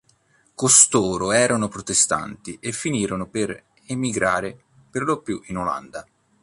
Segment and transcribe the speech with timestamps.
[0.55, 6.03] Costoro erano protestanti e finirono per emigrare, perlopiù in Olanda.